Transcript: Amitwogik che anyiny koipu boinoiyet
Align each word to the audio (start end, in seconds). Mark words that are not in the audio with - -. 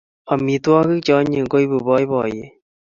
Amitwogik 0.33 1.03
che 1.05 1.11
anyiny 1.19 1.47
koipu 1.51 1.77
boinoiyet 1.85 2.51